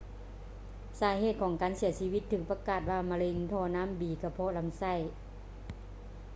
[1.01, 4.93] ສາເຫດຂອງການເສຍຊີວິດຖືກປະກາດວ່າເປັນມະເຮັງທໍ່ນ້ຳບີກະເພາະລຳໄສ້